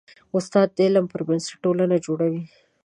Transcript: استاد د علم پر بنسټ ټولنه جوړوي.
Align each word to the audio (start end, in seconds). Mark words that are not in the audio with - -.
استاد 0.37 0.67
د 0.75 0.77
علم 0.87 1.05
پر 1.11 1.21
بنسټ 1.27 1.53
ټولنه 1.63 1.95
جوړوي. 2.05 2.43